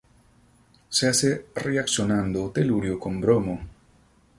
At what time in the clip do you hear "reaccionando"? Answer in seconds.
1.53-2.49